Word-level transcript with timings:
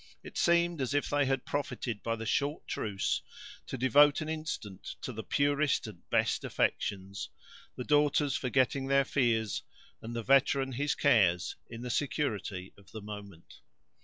It 0.23 0.35
seemed 0.35 0.81
as 0.81 0.95
if 0.95 1.07
they 1.11 1.25
had 1.27 1.45
profited 1.45 2.01
by 2.01 2.15
the 2.15 2.25
short 2.25 2.67
truce, 2.67 3.21
to 3.67 3.77
devote 3.77 4.19
an 4.19 4.29
instant 4.29 4.95
to 5.03 5.13
the 5.13 5.21
purest 5.23 5.85
and 5.85 6.09
best 6.09 6.43
affection; 6.43 7.13
the 7.75 7.83
daughters 7.83 8.35
forgetting 8.35 8.87
their 8.87 9.05
fears, 9.05 9.61
and 10.01 10.15
the 10.15 10.23
veteran 10.23 10.71
his 10.71 10.95
cares, 10.95 11.55
in 11.69 11.83
the 11.83 11.91
security 11.91 12.73
of 12.79 12.91
the 12.93 13.01
moment. 13.03 13.59